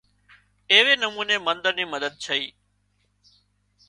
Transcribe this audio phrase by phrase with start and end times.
[0.73, 2.43] ايوي نموني منۮر ني مدد ڇئي